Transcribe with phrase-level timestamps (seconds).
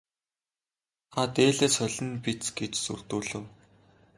[1.11, 3.43] Та дээлээ солино биз гэж сүрдүүлэв.